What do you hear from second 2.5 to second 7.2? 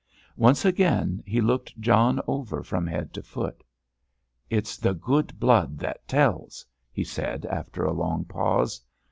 from head to foot. "It's the good blood that tells," he